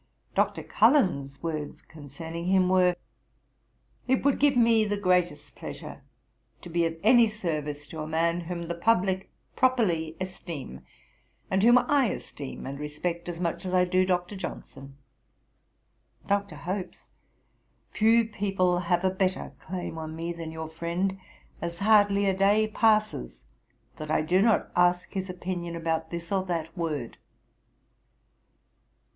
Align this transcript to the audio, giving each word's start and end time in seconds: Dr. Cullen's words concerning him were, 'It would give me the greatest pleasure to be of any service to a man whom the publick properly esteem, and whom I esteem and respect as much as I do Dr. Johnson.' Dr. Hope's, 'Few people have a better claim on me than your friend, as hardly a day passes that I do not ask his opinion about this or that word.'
Dr. 0.33 0.63
Cullen's 0.63 1.43
words 1.43 1.83
concerning 1.83 2.45
him 2.45 2.69
were, 2.69 2.95
'It 4.07 4.25
would 4.25 4.39
give 4.39 4.57
me 4.57 4.83
the 4.83 4.97
greatest 4.97 5.53
pleasure 5.53 6.01
to 6.63 6.69
be 6.71 6.87
of 6.87 6.97
any 7.03 7.27
service 7.27 7.85
to 7.89 8.01
a 8.01 8.07
man 8.07 8.41
whom 8.41 8.63
the 8.67 8.73
publick 8.73 9.29
properly 9.55 10.17
esteem, 10.19 10.81
and 11.51 11.61
whom 11.61 11.77
I 11.77 12.07
esteem 12.07 12.65
and 12.65 12.79
respect 12.79 13.29
as 13.29 13.39
much 13.39 13.63
as 13.63 13.75
I 13.75 13.85
do 13.85 14.03
Dr. 14.03 14.35
Johnson.' 14.35 14.97
Dr. 16.25 16.55
Hope's, 16.55 17.11
'Few 17.91 18.25
people 18.25 18.79
have 18.79 19.03
a 19.05 19.11
better 19.11 19.51
claim 19.59 19.99
on 19.99 20.15
me 20.15 20.33
than 20.33 20.51
your 20.51 20.69
friend, 20.69 21.19
as 21.61 21.77
hardly 21.77 22.25
a 22.25 22.35
day 22.35 22.67
passes 22.67 23.43
that 23.97 24.09
I 24.09 24.23
do 24.23 24.41
not 24.41 24.71
ask 24.75 25.13
his 25.13 25.29
opinion 25.29 25.75
about 25.75 26.09
this 26.09 26.31
or 26.31 26.43
that 26.45 26.75
word.' 26.75 27.17